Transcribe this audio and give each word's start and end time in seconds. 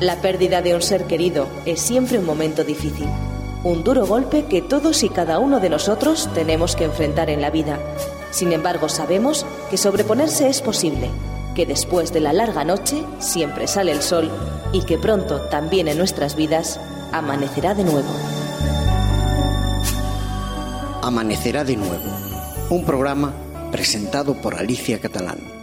La 0.00 0.16
pérdida 0.22 0.62
de 0.62 0.74
un 0.74 0.80
ser 0.80 1.04
querido 1.04 1.46
es 1.66 1.78
siempre 1.78 2.18
un 2.18 2.24
momento 2.24 2.64
difícil, 2.64 3.06
un 3.62 3.84
duro 3.84 4.06
golpe 4.06 4.46
que 4.46 4.62
todos 4.62 5.02
y 5.02 5.10
cada 5.10 5.38
uno 5.38 5.60
de 5.60 5.68
nosotros 5.68 6.30
tenemos 6.32 6.74
que 6.74 6.84
enfrentar 6.84 7.28
en 7.28 7.42
la 7.42 7.50
vida. 7.50 7.78
Sin 8.30 8.52
embargo, 8.52 8.88
sabemos 8.88 9.44
que 9.68 9.76
sobreponerse 9.76 10.48
es 10.48 10.62
posible, 10.62 11.10
que 11.54 11.66
después 11.66 12.14
de 12.14 12.20
la 12.20 12.32
larga 12.32 12.64
noche 12.64 13.04
siempre 13.18 13.66
sale 13.66 13.92
el 13.92 14.00
sol 14.00 14.30
y 14.72 14.86
que 14.86 14.96
pronto 14.96 15.42
también 15.50 15.86
en 15.86 15.98
nuestras 15.98 16.34
vidas 16.34 16.80
amanecerá 17.12 17.74
de 17.74 17.84
nuevo. 17.84 18.08
Amanecerá 21.02 21.62
de 21.62 21.76
nuevo, 21.76 22.10
un 22.70 22.86
programa 22.86 23.34
presentado 23.70 24.32
por 24.40 24.54
Alicia 24.54 24.98
Catalán. 24.98 25.59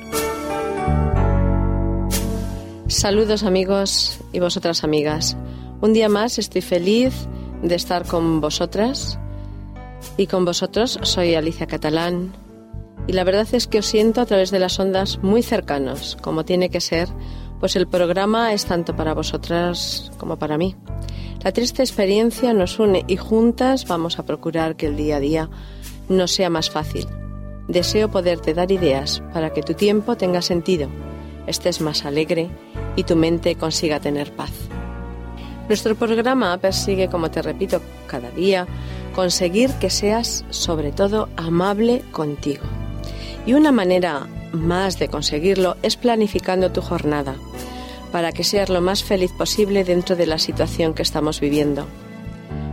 Saludos 2.88 3.44
amigos 3.44 4.20
y 4.32 4.40
vosotras 4.40 4.86
amigas. 4.86 5.36
Un 5.82 5.92
día 5.92 6.08
más 6.08 6.40
estoy 6.40 6.62
feliz 6.62 7.28
de 7.62 7.76
estar 7.76 8.08
con 8.08 8.40
vosotras 8.40 9.20
y 10.16 10.28
con 10.28 10.46
vosotros 10.46 10.98
soy 11.02 11.36
Alicia 11.36 11.68
Catalán 11.68 12.32
y 13.06 13.12
la 13.12 13.26
verdad 13.26 13.46
es 13.52 13.68
que 13.68 13.80
os 13.80 13.86
siento 13.86 14.22
a 14.22 14.26
través 14.26 14.52
de 14.52 14.60
las 14.60 14.80
ondas 14.80 15.20
muy 15.22 15.44
cercanos, 15.44 16.18
como 16.22 16.46
tiene 16.46 16.70
que 16.70 16.80
ser, 16.80 17.10
pues 17.60 17.76
el 17.76 17.88
programa 17.88 18.54
es 18.54 18.66
tanto 18.66 18.96
para 18.96 19.14
vosotras 19.14 20.10
como 20.18 20.40
para 20.40 20.58
mí. 20.58 20.74
La 21.44 21.52
triste 21.52 21.84
experiencia 21.84 22.54
nos 22.54 22.80
une 22.80 23.04
y 23.06 23.18
juntas 23.18 23.86
vamos 23.86 24.18
a 24.18 24.24
procurar 24.24 24.78
que 24.78 24.86
el 24.86 24.96
día 24.96 25.18
a 25.18 25.20
día 25.20 25.50
nos 26.08 26.32
sea 26.32 26.50
más 26.50 26.70
fácil. 26.70 27.06
Deseo 27.68 28.10
poderte 28.10 28.54
dar 28.54 28.72
ideas 28.72 29.22
para 29.34 29.52
que 29.52 29.62
tu 29.62 29.74
tiempo 29.74 30.16
tenga 30.16 30.42
sentido, 30.42 30.88
estés 31.48 31.82
más 31.82 32.06
alegre 32.06 32.50
y 32.96 33.04
tu 33.04 33.16
mente 33.16 33.56
consiga 33.56 34.00
tener 34.00 34.32
paz. 34.36 34.52
Nuestro 35.68 35.96
programa 35.96 36.58
persigue, 36.58 37.10
como 37.10 37.30
te 37.30 37.42
repito 37.42 37.82
cada 38.08 38.30
día, 38.32 38.68
conseguir 39.16 39.72
que 39.74 39.90
seas 39.90 40.46
sobre 40.50 40.92
todo 40.92 41.28
amable 41.36 42.04
contigo. 42.12 42.64
Y 43.46 43.54
una 43.54 43.72
manera 43.72 44.28
más 44.54 45.00
de 45.00 45.10
conseguirlo 45.10 45.76
es 45.82 45.98
planificando 45.98 46.72
tu 46.72 46.82
jornada, 46.82 47.36
para 48.12 48.32
que 48.32 48.44
seas 48.44 48.70
lo 48.70 48.82
más 48.82 49.04
feliz 49.04 49.32
posible 49.32 49.84
dentro 49.84 50.16
de 50.16 50.26
la 50.26 50.40
situación 50.40 50.94
que 50.94 51.02
estamos 51.04 51.42
viviendo. 51.42 51.86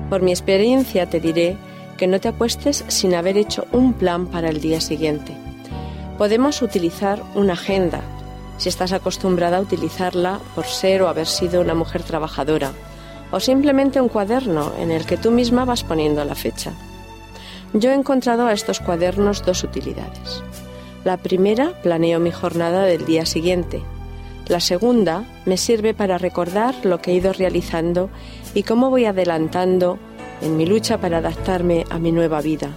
Por 0.09 0.23
mi 0.23 0.31
experiencia 0.31 1.09
te 1.09 1.19
diré 1.19 1.57
que 1.97 2.07
no 2.07 2.21
te 2.21 2.29
apuestes 2.29 2.85
sin 2.89 3.15
haber 3.15 3.37
hecho 3.37 3.67
un 3.73 3.93
plan 3.95 4.27
para 4.27 4.49
el 4.49 4.61
día 4.61 4.81
siguiente. 4.81 5.37
Podemos 6.19 6.63
utilizar 6.63 7.23
una 7.35 7.55
agenda, 7.55 8.03
si 8.57 8.69
estás 8.69 8.93
acostumbrada 8.93 9.59
a 9.59 9.61
utilizarla 9.61 10.41
por 10.55 10.67
ser 10.67 11.03
o 11.03 11.09
haber 11.09 11.27
sido 11.27 11.61
una 11.61 11.75
mujer 11.75 12.03
trabajadora, 12.03 12.73
o 13.31 13.41
simplemente 13.41 14.01
un 14.01 14.09
cuaderno 14.09 14.73
en 14.79 14.91
el 14.91 15.07
que 15.07 15.17
tú 15.17 15.31
misma 15.31 15.65
vas 15.65 15.83
poniendo 15.83 16.25
la 16.25 16.35
fecha. 16.35 16.73
Yo 17.73 17.91
he 17.91 17.95
encontrado 17.95 18.47
a 18.47 18.53
estos 18.53 18.81
cuadernos 18.81 19.45
dos 19.45 19.65
utilidades. 19.65 20.43
La 21.05 21.17
primera, 21.17 21.73
planeo 21.83 22.21
mi 22.21 22.31
jornada 22.31 22.85
del 22.85 23.05
día 23.05 23.27
siguiente. 23.27 23.83
La 24.47 24.61
segunda, 24.61 25.25
me 25.45 25.57
sirve 25.57 25.95
para 25.95 26.19
recordar 26.19 26.75
lo 26.85 27.01
que 27.01 27.11
he 27.11 27.15
ido 27.15 27.33
realizando 27.33 28.11
y 28.55 28.63
cómo 28.63 28.91
voy 28.91 29.07
adelantando 29.07 29.99
en 30.41 30.57
mi 30.57 30.67
lucha 30.67 30.99
para 30.99 31.19
adaptarme 31.19 31.85
a 31.91 31.99
mi 31.99 32.13
nueva 32.13 32.41
vida. 32.41 32.71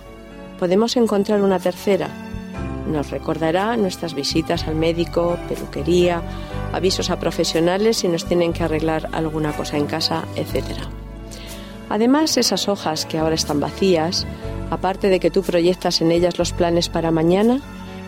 Podemos 0.60 0.98
encontrar 0.98 1.42
una 1.42 1.60
tercera, 1.60 2.10
nos 2.88 3.12
recordará 3.12 3.76
nuestras 3.78 4.14
visitas 4.14 4.68
al 4.68 4.76
médico, 4.76 5.38
peluquería, 5.48 6.22
avisos 6.74 7.10
a 7.10 7.20
profesionales 7.20 7.98
si 7.98 8.08
nos 8.08 8.26
tienen 8.26 8.54
que 8.54 8.64
arreglar 8.64 9.10
alguna 9.12 9.52
cosa 9.52 9.78
en 9.78 9.86
casa, 9.86 10.26
etc. 10.36 10.66
Además, 11.90 12.38
esas 12.38 12.68
hojas 12.68 13.06
que 13.06 13.18
ahora 13.18 13.36
están 13.36 13.60
vacías, 13.60 14.26
aparte 14.70 15.10
de 15.10 15.20
que 15.20 15.32
tú 15.32 15.44
proyectas 15.44 16.02
en 16.02 16.12
ellas 16.12 16.38
los 16.38 16.54
planes 16.54 16.90
para 16.90 17.12
mañana, 17.12 17.62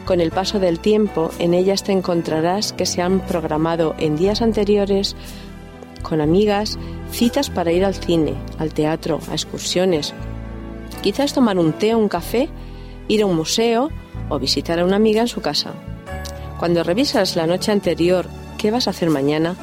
con 0.05 0.21
el 0.21 0.31
paso 0.31 0.59
del 0.59 0.79
tiempo 0.79 1.29
en 1.39 1.53
ellas 1.53 1.83
te 1.83 1.91
encontrarás 1.91 2.73
que 2.73 2.85
se 2.85 3.01
han 3.01 3.19
programado 3.19 3.95
en 3.99 4.15
días 4.17 4.41
anteriores 4.41 5.15
con 6.01 6.21
amigas 6.21 6.79
citas 7.11 7.49
para 7.49 7.71
ir 7.71 7.85
al 7.85 7.95
cine, 7.95 8.33
al 8.57 8.73
teatro, 8.73 9.19
a 9.29 9.33
excursiones. 9.33 10.13
Quizás 11.01 11.33
tomar 11.33 11.57
un 11.57 11.73
té 11.73 11.93
o 11.93 11.97
un 11.97 12.09
café, 12.09 12.49
ir 13.07 13.21
a 13.21 13.25
un 13.25 13.35
museo 13.35 13.89
o 14.29 14.39
visitar 14.39 14.79
a 14.79 14.85
una 14.85 14.95
amiga 14.95 15.21
en 15.21 15.27
su 15.27 15.41
casa. 15.41 15.73
Cuando 16.59 16.83
revisas 16.83 17.35
la 17.35 17.47
noche 17.47 17.71
anterior 17.71 18.27
qué 18.57 18.71
vas 18.71 18.87
a 18.87 18.91
hacer 18.91 19.09
mañana, 19.09 19.55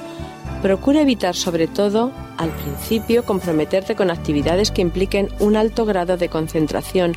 procura 0.62 1.02
evitar 1.02 1.34
sobre 1.34 1.66
todo 1.66 2.12
al 2.38 2.50
principio 2.50 3.24
comprometerte 3.24 3.94
con 3.94 4.10
actividades 4.10 4.70
que 4.70 4.82
impliquen 4.82 5.28
un 5.38 5.56
alto 5.56 5.84
grado 5.84 6.16
de 6.16 6.28
concentración 6.28 7.16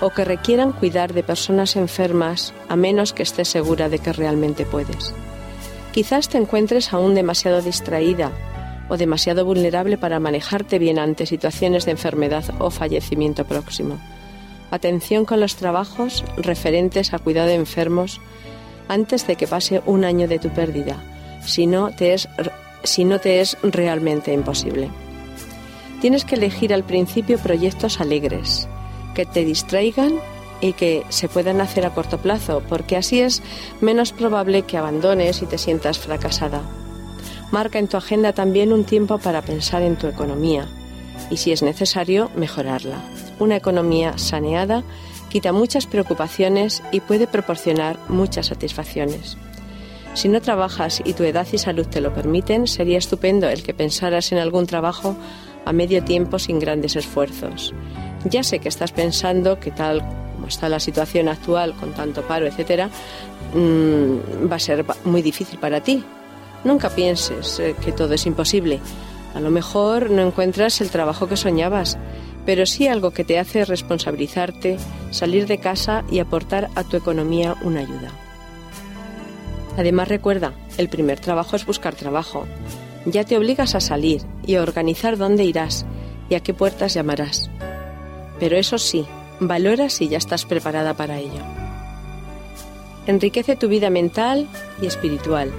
o 0.00 0.10
que 0.10 0.24
requieran 0.24 0.72
cuidar 0.72 1.12
de 1.12 1.22
personas 1.22 1.76
enfermas 1.76 2.52
a 2.68 2.76
menos 2.76 3.12
que 3.12 3.22
estés 3.22 3.48
segura 3.48 3.88
de 3.88 3.98
que 3.98 4.12
realmente 4.12 4.66
puedes. 4.66 5.14
Quizás 5.92 6.28
te 6.28 6.38
encuentres 6.38 6.92
aún 6.92 7.14
demasiado 7.14 7.62
distraída 7.62 8.30
o 8.88 8.96
demasiado 8.96 9.44
vulnerable 9.44 9.98
para 9.98 10.20
manejarte 10.20 10.78
bien 10.78 10.98
ante 10.98 11.26
situaciones 11.26 11.84
de 11.84 11.92
enfermedad 11.92 12.44
o 12.58 12.70
fallecimiento 12.70 13.44
próximo 13.44 13.98
atención 14.70 15.24
con 15.24 15.40
los 15.40 15.56
trabajos 15.56 16.24
referentes 16.36 17.12
a 17.14 17.18
cuidado 17.18 17.48
de 17.48 17.54
enfermos 17.54 18.20
antes 18.88 19.26
de 19.26 19.36
que 19.36 19.46
pase 19.46 19.82
un 19.86 20.04
año 20.04 20.28
de 20.28 20.38
tu 20.38 20.48
pérdida, 20.50 20.96
si 21.44 21.66
no 21.66 21.90
te 21.90 22.14
es, 22.14 22.28
si 22.82 23.04
no 23.04 23.18
te 23.18 23.40
es 23.40 23.56
realmente 23.62 24.32
imposible. 24.32 24.90
Tienes 26.00 26.24
que 26.24 26.36
elegir 26.36 26.72
al 26.72 26.84
principio 26.84 27.38
proyectos 27.38 28.00
alegres, 28.00 28.68
que 29.14 29.26
te 29.26 29.44
distraigan 29.44 30.14
y 30.60 30.72
que 30.72 31.04
se 31.08 31.28
puedan 31.28 31.60
hacer 31.60 31.84
a 31.86 31.90
corto 31.90 32.18
plazo, 32.18 32.62
porque 32.68 32.96
así 32.96 33.20
es 33.20 33.42
menos 33.80 34.12
probable 34.12 34.62
que 34.62 34.78
abandones 34.78 35.42
y 35.42 35.46
te 35.46 35.58
sientas 35.58 35.98
fracasada. 35.98 36.62
Marca 37.50 37.78
en 37.78 37.88
tu 37.88 37.96
agenda 37.96 38.32
también 38.32 38.72
un 38.72 38.84
tiempo 38.84 39.18
para 39.18 39.42
pensar 39.42 39.82
en 39.82 39.96
tu 39.96 40.06
economía 40.06 40.68
y, 41.30 41.38
si 41.38 41.52
es 41.52 41.62
necesario, 41.62 42.30
mejorarla 42.36 43.00
una 43.38 43.56
economía 43.56 44.18
saneada 44.18 44.82
quita 45.28 45.52
muchas 45.52 45.86
preocupaciones 45.86 46.82
y 46.92 47.00
puede 47.00 47.26
proporcionar 47.26 47.98
muchas 48.08 48.46
satisfacciones. 48.46 49.36
Si 50.14 50.28
no 50.28 50.40
trabajas 50.40 51.00
y 51.04 51.12
tu 51.12 51.22
edad 51.24 51.46
y 51.52 51.58
salud 51.58 51.86
te 51.86 52.00
lo 52.00 52.12
permiten, 52.14 52.66
sería 52.66 52.98
estupendo 52.98 53.48
el 53.48 53.62
que 53.62 53.74
pensaras 53.74 54.32
en 54.32 54.38
algún 54.38 54.66
trabajo 54.66 55.16
a 55.64 55.72
medio 55.72 56.02
tiempo 56.02 56.38
sin 56.38 56.58
grandes 56.58 56.96
esfuerzos. 56.96 57.74
Ya 58.24 58.42
sé 58.42 58.58
que 58.58 58.68
estás 58.68 58.92
pensando 58.92 59.60
que 59.60 59.70
tal 59.70 60.02
como 60.34 60.48
está 60.48 60.68
la 60.68 60.80
situación 60.80 61.28
actual 61.28 61.74
con 61.74 61.92
tanto 61.92 62.22
paro, 62.22 62.46
etcétera, 62.46 62.90
mm, 63.54 64.50
va 64.50 64.56
a 64.56 64.60
ser 64.60 64.84
muy 65.04 65.20
difícil 65.20 65.58
para 65.58 65.82
ti. 65.82 66.02
Nunca 66.64 66.90
pienses 66.90 67.58
eh, 67.60 67.76
que 67.80 67.92
todo 67.92 68.14
es 68.14 68.26
imposible. 68.26 68.80
A 69.34 69.40
lo 69.40 69.50
mejor 69.50 70.10
no 70.10 70.22
encuentras 70.22 70.80
el 70.80 70.90
trabajo 70.90 71.28
que 71.28 71.36
soñabas 71.36 71.98
pero 72.48 72.64
sí 72.64 72.88
algo 72.88 73.10
que 73.10 73.24
te 73.24 73.38
hace 73.38 73.66
responsabilizarte, 73.66 74.78
salir 75.10 75.46
de 75.46 75.58
casa 75.58 76.02
y 76.10 76.18
aportar 76.18 76.70
a 76.76 76.82
tu 76.82 76.96
economía 76.96 77.54
una 77.60 77.80
ayuda. 77.80 78.10
Además 79.76 80.08
recuerda, 80.08 80.54
el 80.78 80.88
primer 80.88 81.20
trabajo 81.20 81.56
es 81.56 81.66
buscar 81.66 81.94
trabajo. 81.94 82.46
Ya 83.04 83.24
te 83.24 83.36
obligas 83.36 83.74
a 83.74 83.80
salir 83.80 84.22
y 84.46 84.54
a 84.54 84.62
organizar 84.62 85.18
dónde 85.18 85.44
irás 85.44 85.84
y 86.30 86.36
a 86.36 86.40
qué 86.40 86.54
puertas 86.54 86.94
llamarás. 86.94 87.50
Pero 88.40 88.56
eso 88.56 88.78
sí, 88.78 89.04
valora 89.40 89.90
si 89.90 90.08
ya 90.08 90.16
estás 90.16 90.46
preparada 90.46 90.94
para 90.94 91.18
ello. 91.18 91.42
Enriquece 93.06 93.56
tu 93.56 93.68
vida 93.68 93.90
mental 93.90 94.48
y 94.80 94.86
espiritual. 94.86 95.52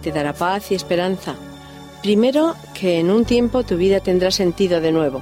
Te 0.00 0.12
dará 0.12 0.32
paz 0.32 0.72
y 0.72 0.76
esperanza. 0.76 1.34
Primero, 2.00 2.54
que 2.72 3.00
en 3.00 3.10
un 3.10 3.26
tiempo 3.26 3.64
tu 3.64 3.76
vida 3.76 4.00
tendrá 4.00 4.30
sentido 4.30 4.80
de 4.80 4.92
nuevo 4.92 5.20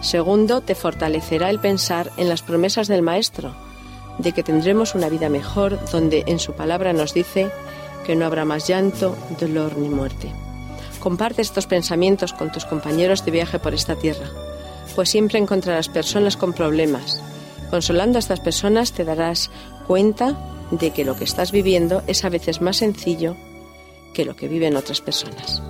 Segundo, 0.00 0.62
te 0.62 0.74
fortalecerá 0.74 1.50
el 1.50 1.60
pensar 1.60 2.10
en 2.16 2.28
las 2.28 2.42
promesas 2.42 2.88
del 2.88 3.02
Maestro, 3.02 3.54
de 4.18 4.32
que 4.32 4.42
tendremos 4.42 4.94
una 4.94 5.08
vida 5.08 5.28
mejor 5.28 5.78
donde 5.90 6.24
en 6.26 6.38
su 6.38 6.54
palabra 6.54 6.92
nos 6.92 7.12
dice 7.12 7.50
que 8.06 8.16
no 8.16 8.24
habrá 8.24 8.44
más 8.44 8.66
llanto, 8.66 9.14
dolor 9.38 9.76
ni 9.76 9.88
muerte. 9.88 10.32
Comparte 11.00 11.42
estos 11.42 11.66
pensamientos 11.66 12.32
con 12.32 12.50
tus 12.50 12.64
compañeros 12.64 13.24
de 13.24 13.30
viaje 13.30 13.58
por 13.58 13.74
esta 13.74 13.94
tierra, 13.94 14.26
pues 14.94 15.10
siempre 15.10 15.38
encontrarás 15.38 15.88
personas 15.88 16.36
con 16.36 16.54
problemas. 16.54 17.22
Consolando 17.70 18.18
a 18.18 18.20
estas 18.20 18.40
personas 18.40 18.92
te 18.92 19.04
darás 19.04 19.50
cuenta 19.86 20.36
de 20.70 20.92
que 20.92 21.04
lo 21.04 21.16
que 21.16 21.24
estás 21.24 21.52
viviendo 21.52 22.02
es 22.06 22.24
a 22.24 22.30
veces 22.30 22.60
más 22.60 22.78
sencillo 22.78 23.36
que 24.14 24.24
lo 24.24 24.34
que 24.34 24.48
viven 24.48 24.76
otras 24.76 25.00
personas. 25.00 25.62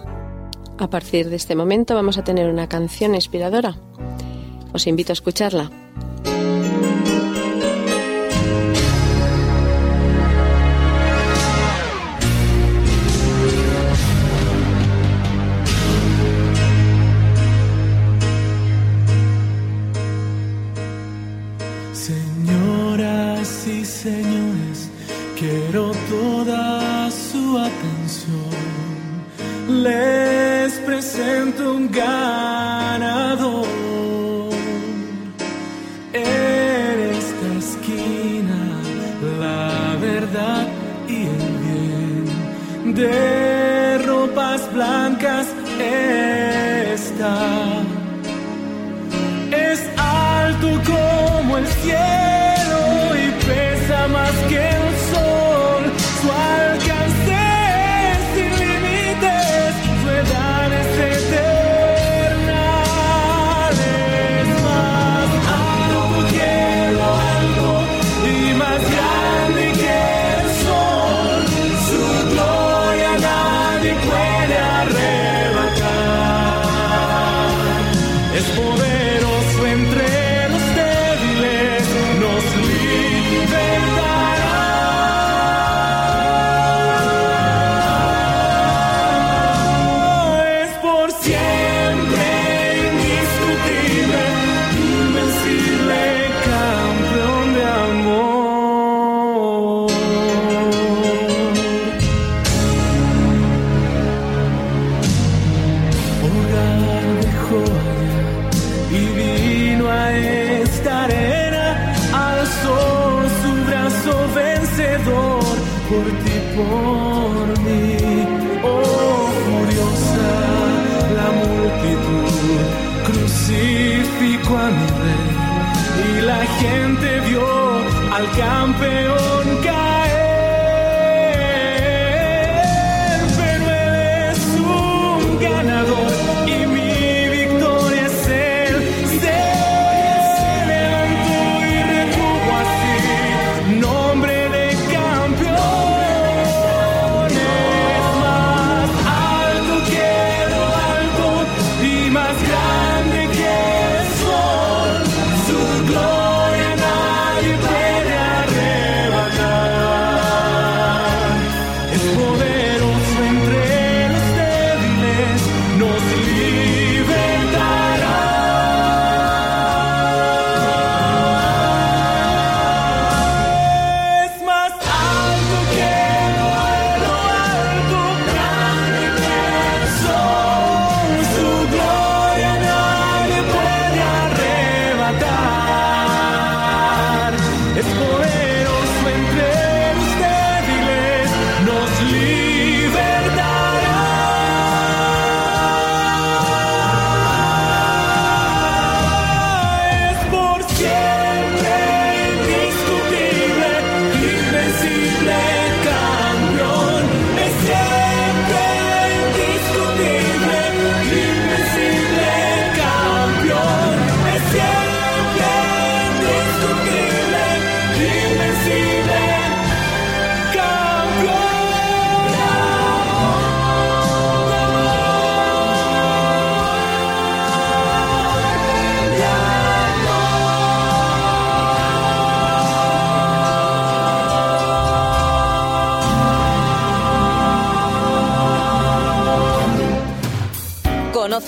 A 0.78 0.88
partir 0.88 1.28
de 1.28 1.36
este 1.36 1.56
momento 1.56 1.94
vamos 1.94 2.16
a 2.16 2.24
tener 2.24 2.48
una 2.48 2.68
canción 2.68 3.14
inspiradora 3.14 3.76
os 4.72 4.86
invito 4.86 5.12
a 5.12 5.18
escucharla. 5.18 5.70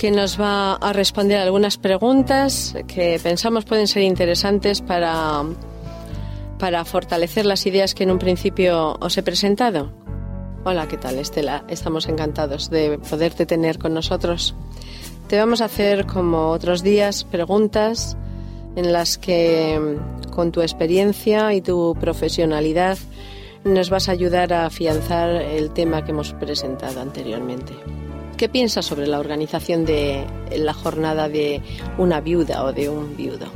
que 0.00 0.10
nos 0.10 0.40
va 0.40 0.76
a 0.76 0.94
responder 0.94 1.38
algunas 1.38 1.76
preguntas 1.76 2.74
que 2.88 3.20
pensamos 3.22 3.66
pueden 3.66 3.86
ser 3.86 4.02
interesantes 4.02 4.80
para, 4.80 5.42
para 6.58 6.86
fortalecer 6.86 7.44
las 7.44 7.66
ideas 7.66 7.94
que 7.94 8.04
en 8.04 8.10
un 8.10 8.18
principio 8.18 8.96
os 8.98 9.18
he 9.18 9.22
presentado. 9.22 9.92
Hola, 10.64 10.88
¿qué 10.88 10.96
tal 10.96 11.18
Estela? 11.18 11.64
Estamos 11.68 12.08
encantados 12.08 12.70
de 12.70 12.98
poderte 12.98 13.44
tener 13.44 13.78
con 13.78 13.92
nosotros. 13.92 14.54
Te 15.28 15.36
vamos 15.36 15.60
a 15.60 15.66
hacer, 15.66 16.06
como 16.06 16.48
otros 16.48 16.82
días, 16.82 17.24
preguntas 17.24 18.16
en 18.76 18.94
las 18.94 19.18
que, 19.18 19.98
con 20.30 20.50
tu 20.50 20.62
experiencia 20.62 21.52
y 21.52 21.60
tu 21.60 21.94
profesionalidad, 22.00 22.96
nos 23.64 23.90
vas 23.90 24.08
a 24.08 24.12
ayudar 24.12 24.54
a 24.54 24.64
afianzar 24.64 25.28
el 25.28 25.74
tema 25.74 26.06
que 26.06 26.12
hemos 26.12 26.32
presentado 26.32 27.02
anteriormente. 27.02 27.74
¿Qué 28.40 28.48
piensas 28.48 28.86
sobre 28.86 29.06
la 29.06 29.20
organización 29.20 29.84
de 29.84 30.24
la 30.56 30.72
jornada 30.72 31.28
de 31.28 31.60
una 31.98 32.22
viuda 32.22 32.64
o 32.64 32.72
de 32.72 32.88
un 32.88 33.14
viudo? 33.14 33.52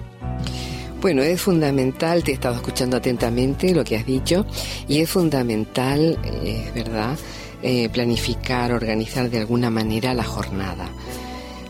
Bueno, 1.01 1.23
es 1.23 1.41
fundamental, 1.41 2.23
te 2.23 2.33
he 2.33 2.35
estado 2.35 2.57
escuchando 2.57 2.99
atentamente 2.99 3.75
lo 3.75 3.83
que 3.83 3.97
has 3.97 4.05
dicho, 4.05 4.45
y 4.87 5.01
es 5.01 5.09
fundamental, 5.09 6.19
eh, 6.23 6.65
es 6.67 6.75
verdad, 6.75 7.17
eh, 7.63 7.89
planificar, 7.89 8.73
organizar 8.73 9.31
de 9.31 9.39
alguna 9.39 9.71
manera 9.71 10.13
la 10.13 10.25
jornada. 10.25 10.87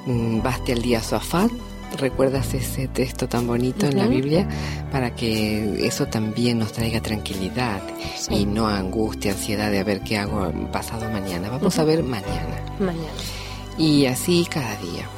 Mm, 0.07 0.43
Baste 0.43 0.73
al 0.73 0.83
día 0.83 1.01
sofá, 1.01 1.49
recuerdas 1.97 2.53
ese 2.55 2.89
texto 2.89 3.29
tan 3.29 3.47
bonito 3.47 3.87
en 3.87 3.97
la. 3.99 4.07
Biblia, 4.07 4.47
para 4.93 5.15
que 5.15 5.87
eso 5.87 6.07
también 6.07 6.59
nos 6.59 6.73
traiga 6.73 7.01
tranquilidad 7.01 7.81
Sí. 8.17 8.35
y 8.35 8.47
no 8.47 8.67
angustia, 8.69 9.33
ansiedad 9.33 9.71
de 9.71 9.81
a 9.81 9.85
ver 9.85 10.01
qué 10.03 10.19
hago 10.19 10.53
pasado 10.73 11.11
mañana. 11.11 11.49
Vamos 11.51 11.79
a 11.79 11.85
ver 11.85 12.03
mañana 12.03 12.61
Mañana. 12.79 13.09
y 13.79 14.07
así 14.07 14.47
cada 14.51 14.77
día. 14.77 15.09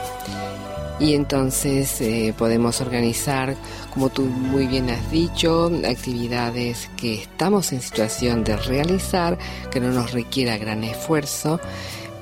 Y 0.99 1.12
entonces 1.14 2.00
eh, 2.00 2.33
podemos 2.38 2.80
organizar, 2.80 3.54
como 3.92 4.09
tú 4.09 4.23
muy 4.25 4.66
bien 4.66 4.88
has 4.88 5.11
dicho, 5.11 5.71
actividades 5.87 6.88
que 6.97 7.21
estamos 7.21 7.71
en 7.75 7.83
situación 7.83 8.45
de 8.45 8.56
realizar, 8.56 9.37
que 9.71 9.78
no 9.78 9.90
nos 9.90 10.12
requiera 10.12 10.56
gran 10.56 10.85
esfuerzo, 10.85 11.61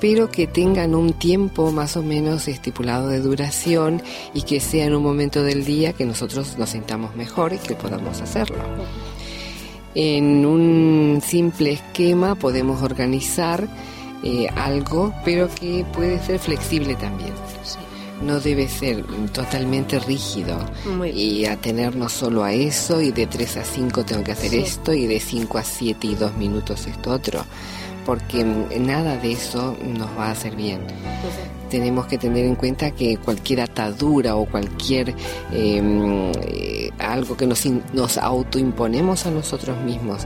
pero 0.07 0.29
que 0.29 0.45
tengan 0.45 0.93
un 0.93 1.13
tiempo 1.13 1.71
más 1.71 1.97
o 1.97 2.03
menos 2.03 2.47
estipulado 2.47 3.07
de 3.07 3.21
duración 3.21 4.03
y 4.35 4.43
que 4.43 4.59
sea 4.59 4.85
en 4.85 4.93
un 4.93 5.01
momento 5.01 5.41
del 5.41 5.65
día 5.65 5.93
que 5.93 6.05
nosotros 6.05 6.59
nos 6.59 6.69
sintamos 6.69 7.15
mejor 7.15 7.53
y 7.53 7.57
que 7.57 7.73
podamos 7.73 8.21
hacerlo. 8.21 8.57
En 9.95 10.45
un 10.45 11.23
simple 11.25 11.71
esquema 11.71 12.35
podemos 12.35 12.83
organizar 12.83 13.67
eh, 14.23 14.47
algo, 14.55 15.11
pero 15.25 15.49
que 15.49 15.83
puede 15.91 16.23
ser 16.23 16.37
flexible 16.37 16.93
también. 16.93 17.33
Sí. 17.63 17.79
No 18.23 18.39
debe 18.39 18.67
ser 18.69 19.03
totalmente 19.33 19.97
rígido 19.99 20.57
y 21.11 21.45
atenernos 21.45 22.11
solo 22.13 22.43
a 22.43 22.53
eso 22.53 23.01
y 23.01 23.09
de 23.11 23.25
3 23.25 23.57
a 23.57 23.63
5 23.63 24.05
tengo 24.05 24.23
que 24.23 24.33
hacer 24.33 24.51
Sí. 24.51 24.57
esto 24.59 24.93
y 24.93 25.07
de 25.07 25.19
5 25.19 25.57
a 25.57 25.63
7 25.63 26.05
y 26.07 26.13
2 26.15 26.37
minutos 26.37 26.85
esto 26.85 27.09
otro, 27.11 27.43
porque 28.05 28.43
nada 28.43 29.17
de 29.17 29.31
eso 29.31 29.75
nos 29.97 30.09
va 30.17 30.27
a 30.27 30.31
hacer 30.31 30.55
bien 30.55 30.81
tenemos 31.69 32.05
que 32.05 32.17
tener 32.17 32.45
en 32.45 32.55
cuenta 32.55 32.91
que 32.91 33.17
cualquier 33.17 33.61
atadura 33.61 34.35
o 34.35 34.45
cualquier 34.45 35.09
eh, 35.51 36.31
eh, 36.47 36.91
algo 36.99 37.35
que 37.35 37.47
nos, 37.47 37.65
nos 37.93 38.17
autoimponemos 38.17 39.25
a 39.25 39.31
nosotros 39.31 39.77
mismos 39.83 40.25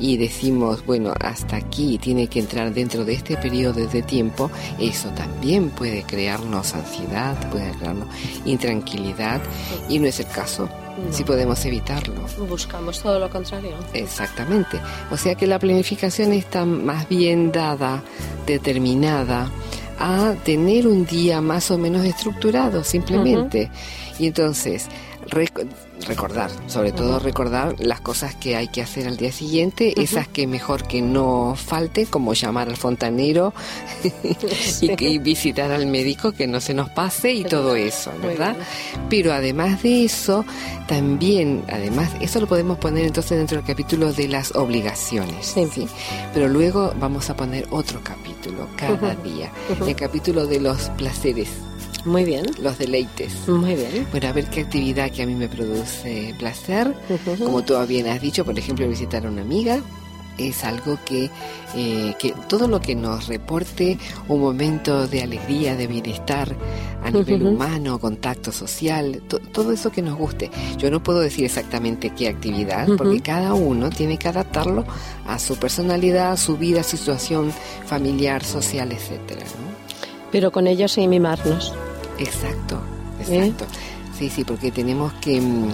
y 0.00 0.16
decimos, 0.16 0.84
bueno, 0.86 1.12
hasta 1.20 1.56
aquí 1.56 1.98
tiene 1.98 2.28
que 2.28 2.40
entrar 2.40 2.72
dentro 2.72 3.04
de 3.04 3.14
este 3.14 3.36
periodo 3.36 3.86
de 3.86 4.02
tiempo, 4.02 4.50
eso 4.80 5.08
también 5.10 5.70
puede 5.70 6.04
crearnos 6.04 6.74
ansiedad, 6.74 7.50
puede 7.50 7.70
crearnos 7.72 8.08
intranquilidad 8.44 9.40
y 9.88 9.98
no 9.98 10.06
es 10.06 10.20
el 10.20 10.26
caso. 10.26 10.68
Si 11.10 11.24
podemos 11.24 11.64
evitarlo. 11.64 12.14
Buscamos 12.48 13.02
todo 13.02 13.18
lo 13.18 13.30
contrario. 13.30 13.74
Exactamente. 13.92 14.80
O 15.10 15.16
sea 15.16 15.34
que 15.34 15.46
la 15.46 15.58
planificación 15.58 16.32
está 16.32 16.64
más 16.64 17.08
bien 17.08 17.52
dada, 17.52 18.02
determinada 18.46 19.50
a 19.98 20.34
tener 20.44 20.86
un 20.86 21.04
día 21.04 21.40
más 21.40 21.70
o 21.70 21.78
menos 21.78 22.04
estructurado, 22.04 22.84
simplemente. 22.84 23.70
Y 24.18 24.26
entonces, 24.26 24.86
recordar, 26.06 26.50
sobre 26.68 26.92
todo 26.92 27.18
recordar 27.18 27.74
las 27.78 28.00
cosas 28.00 28.34
que 28.34 28.56
hay 28.56 28.68
que 28.68 28.80
hacer 28.82 29.06
al 29.08 29.16
día 29.16 29.32
siguiente, 29.32 30.00
esas 30.00 30.28
que 30.28 30.46
mejor 30.46 30.86
que 30.86 31.02
no 31.02 31.54
falte, 31.56 32.06
como 32.06 32.34
llamar 32.34 32.68
al 32.68 32.76
fontanero 32.76 33.52
y, 34.80 34.94
que- 34.96 35.08
y 35.10 35.18
visitar 35.18 35.70
al 35.72 35.86
médico, 35.86 36.32
que 36.32 36.46
no 36.46 36.60
se 36.60 36.72
nos 36.74 36.88
pase 36.90 37.32
y 37.32 37.44
todo 37.44 37.76
eso, 37.76 38.10
¿verdad? 38.22 38.56
Pero 39.10 39.32
además 39.32 39.82
de 39.82 40.04
eso, 40.04 40.44
también, 40.86 41.64
además, 41.68 42.10
eso 42.20 42.40
lo 42.40 42.46
podemos 42.46 42.78
poner 42.78 43.04
entonces 43.04 43.36
dentro 43.36 43.56
del 43.58 43.66
capítulo 43.66 44.12
de 44.12 44.28
las 44.28 44.54
obligaciones, 44.54 45.46
Sí. 45.46 45.68
¿sí? 45.72 45.88
Pero 46.32 46.48
luego 46.48 46.92
vamos 47.00 47.28
a 47.30 47.36
poner 47.36 47.66
otro 47.70 48.00
capítulo 48.02 48.68
cada 48.76 49.14
día, 49.16 49.50
el 49.86 49.96
capítulo 49.96 50.46
de 50.46 50.60
los 50.60 50.88
placeres, 50.90 51.48
Muy 52.08 52.24
bien. 52.24 52.46
los 52.60 52.78
deleites. 52.78 53.32
Muy 53.48 53.74
bien. 53.74 54.06
Bueno, 54.10 54.28
a 54.28 54.32
ver 54.32 54.46
qué 54.46 54.60
actividad 54.62 55.10
que 55.10 55.22
a 55.22 55.26
mí 55.26 55.34
me 55.34 55.48
produce 55.48 56.34
placer. 56.38 56.94
Como 57.38 57.62
tú 57.62 57.74
bien 57.86 58.08
has 58.08 58.20
dicho, 58.20 58.44
por 58.44 58.58
ejemplo, 58.58 58.88
visitar 58.88 59.24
a 59.26 59.28
una 59.30 59.42
amiga 59.42 59.80
es 60.38 60.62
algo 60.62 60.96
que, 61.04 61.28
eh, 61.74 62.14
que 62.16 62.32
todo 62.48 62.68
lo 62.68 62.80
que 62.80 62.94
nos 62.94 63.26
reporte 63.26 63.98
un 64.28 64.40
momento 64.40 65.08
de 65.08 65.22
alegría, 65.24 65.74
de 65.74 65.88
bienestar 65.88 66.54
a 67.02 67.10
nivel 67.10 67.44
humano, 67.54 67.98
contacto 67.98 68.52
social, 68.52 69.20
to- 69.26 69.40
todo 69.40 69.72
eso 69.72 69.90
que 69.90 70.00
nos 70.00 70.16
guste. 70.16 70.48
Yo 70.76 70.92
no 70.92 71.02
puedo 71.02 71.18
decir 71.18 71.44
exactamente 71.44 72.10
qué 72.10 72.28
actividad, 72.28 72.86
porque 72.96 73.20
cada 73.20 73.54
uno 73.54 73.90
tiene 73.90 74.16
que 74.16 74.28
adaptarlo 74.28 74.84
a 75.26 75.40
su 75.40 75.56
personalidad, 75.56 76.30
a 76.30 76.36
su 76.36 76.56
vida, 76.56 76.82
a 76.82 76.84
su 76.84 76.96
situación 76.96 77.52
familiar, 77.86 78.44
social, 78.44 78.92
etcétera. 78.92 79.40
¿no? 79.40 80.28
Pero 80.30 80.52
con 80.52 80.68
ello 80.68 80.86
sin 80.86 81.10
mimarnos. 81.10 81.72
Exacto, 82.18 82.80
¿Eh? 83.28 83.46
exacto. 83.46 83.66
Sí, 84.18 84.28
sí, 84.30 84.44
porque 84.44 84.70
tenemos 84.72 85.12
que 85.14 85.40
mm, 85.40 85.68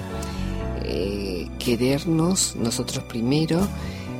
eh, 0.82 1.48
querernos 1.58 2.56
nosotros 2.56 3.04
primero, 3.04 3.66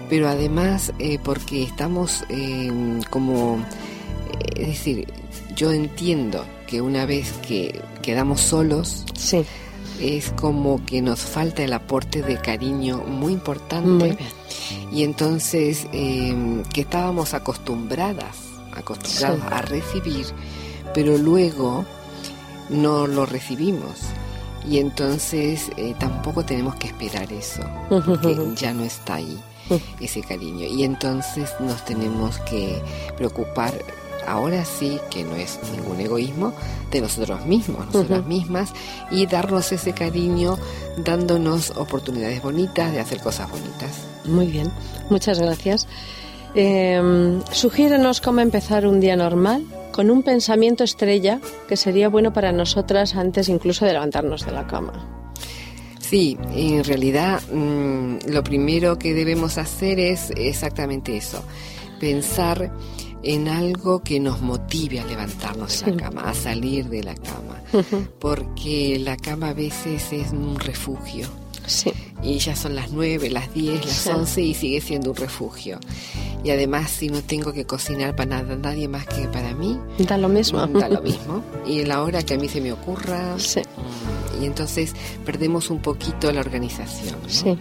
pero 0.09 0.29
además 0.29 0.93
eh, 0.99 1.19
porque 1.23 1.63
estamos 1.63 2.25
eh, 2.31 3.01
como, 3.11 3.59
eh, 3.59 4.61
es 4.63 4.67
decir, 4.69 5.07
yo 5.57 5.73
entiendo 5.73 6.45
que 6.67 6.81
una 6.81 7.07
vez 7.07 7.33
que 7.47 7.81
quedamos 8.03 8.41
solos, 8.41 9.05
Sí. 9.15 9.45
es 10.01 10.31
como 10.33 10.85
que 10.87 11.01
nos 11.03 11.21
falta 11.21 11.63
el 11.63 11.73
aporte 11.73 12.23
de 12.23 12.39
cariño 12.39 12.99
muy 13.07 13.33
importante 13.35 13.89
Muy 13.89 14.09
bien. 14.17 14.29
y 14.93 15.03
entonces 15.05 15.87
eh, 15.93 16.35
que 16.73 16.81
estábamos 16.81 17.35
acostumbradas, 17.35 18.37
acostumbrados 18.75 19.41
Sí. 19.41 19.47
a 19.51 19.63
recibir, 19.63 20.27
pero 20.95 21.17
luego 21.19 21.85
no 22.69 23.07
lo 23.07 23.27
recibimos. 23.27 24.01
Y 24.69 24.79
entonces 24.79 25.71
eh, 25.77 25.95
tampoco 25.99 26.45
tenemos 26.45 26.75
que 26.77 26.87
esperar 26.87 27.31
eso, 27.33 27.63
porque 27.89 28.37
ya 28.57 28.73
no 28.73 28.83
está 28.83 29.17
ahí 29.17 29.39
ese 30.01 30.23
cariño. 30.23 30.67
Y 30.67 30.85
entonces 30.85 31.51
nos 31.61 31.85
tenemos 31.85 32.39
que 32.41 32.81
preocupar, 33.17 33.75
ahora 34.27 34.65
sí, 34.65 34.99
que 35.11 35.23
no 35.23 35.37
es 35.37 35.59
ningún 35.77 36.01
egoísmo, 36.01 36.55
de 36.91 37.03
nosotros 37.03 37.45
mismos, 37.45 37.87
nosotras 37.87 38.25
mismas, 38.25 38.73
y 39.11 39.27
darnos 39.27 39.71
ese 39.71 39.93
cariño 39.93 40.57
dándonos 40.97 41.73
oportunidades 41.77 42.43
bonitas 42.43 42.91
de 42.93 43.01
hacer 43.01 43.21
cosas 43.21 43.51
bonitas. 43.51 43.91
Muy 44.25 44.47
bien. 44.47 44.73
Muchas 45.11 45.39
gracias. 45.39 45.87
Eh, 46.55 47.41
sugiérenos 47.51 48.23
cómo 48.23 48.41
empezar 48.41 48.87
un 48.87 49.01
día 49.01 49.17
normal 49.17 49.67
con 49.95 50.11
un 50.11 50.25
pensamiento 50.25 50.83
estrella 50.83 51.39
que 51.69 51.77
sería 51.77 52.09
bueno 52.09 52.33
para 52.33 52.51
nosotras 52.51 53.15
antes 53.15 53.49
incluso 53.49 53.85
de 53.85 53.93
levantarnos 53.93 54.45
de 54.45 54.51
la 54.51 54.67
cama. 54.67 54.93
Sí, 56.01 56.37
en 56.55 56.83
realidad 56.83 57.41
mm, 57.53 58.29
lo 58.29 58.43
primero 58.43 58.99
que 58.99 59.15
debemos 59.15 59.57
hacer 59.57 60.01
es 60.01 60.31
exactamente 60.37 61.17
eso, 61.17 61.43
pensar 62.01 62.73
en 63.23 63.47
algo 63.49 64.01
que 64.03 64.19
nos 64.21 64.43
motive 64.43 64.99
a 65.01 65.07
levantarnos 65.07 65.71
de 65.71 65.77
Sí. 65.77 65.91
la 65.93 65.97
cama, 65.97 66.23
a 66.29 66.35
salir 66.35 66.89
de 66.89 67.03
la 67.05 67.15
cama, 67.15 67.63
porque 68.19 68.99
la 68.99 69.17
cama 69.17 69.51
a 69.51 69.55
veces 69.55 70.13
es 70.13 70.33
un 70.33 70.59
refugio 70.59 71.29
Sí. 71.67 71.91
y 72.23 72.39
ya 72.39 72.55
son 72.57 72.75
las 72.75 72.91
9, 72.91 73.31
las 73.31 73.55
10, 73.55 73.83
las 73.87 73.95
Sí. 73.95 74.11
11 74.11 74.43
y 74.43 74.55
sigue 74.55 74.81
siendo 74.83 75.11
un 75.11 75.17
refugio. 75.17 75.79
Y 76.45 76.51
además 76.51 76.91
si 76.91 77.09
no 77.09 77.23
tengo 77.23 77.53
que 77.55 77.65
cocinar 77.65 78.15
para 78.15 78.43
nada, 78.43 78.55
nadie 78.57 78.87
más 78.87 79.07
que 79.07 79.27
para 79.29 79.55
mí, 79.55 79.79
Da 79.99 80.19
lo 80.19 80.29
mismo. 80.29 80.67
da 80.67 80.89
lo 80.91 81.01
mismo. 81.01 81.43
Y 81.67 81.85
la 81.85 82.03
hora 82.03 82.23
que 82.23 82.35
a 82.35 82.39
mí 82.39 82.49
se 82.49 82.61
me 82.61 82.71
ocurra, 82.73 83.39
Sí. 83.39 83.61
mm, 83.61 84.43
y 84.43 84.47
entonces 84.47 84.93
perdemos 85.25 85.71
un 85.71 85.81
poquito 85.81 86.31
la 86.33 86.41
organización. 86.41 87.17
¿no? 87.23 87.29
Sí. 87.31 87.59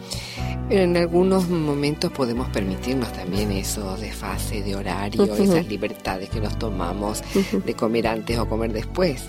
Pero 0.70 0.82
en 0.82 0.98
algunos 0.98 1.48
momentos 1.50 2.12
podemos 2.12 2.50
permitirnos 2.50 3.12
también 3.14 3.52
eso 3.52 3.96
de 3.98 4.12
fase, 4.12 4.62
de 4.62 4.76
horario, 4.76 5.24
esas 5.34 5.68
libertades 5.68 6.30
que 6.30 6.40
nos 6.42 6.58
tomamos 6.60 7.22
de 7.66 7.74
comer 7.76 8.08
antes 8.08 8.38
o 8.38 8.48
comer 8.48 8.74
después. 8.74 9.22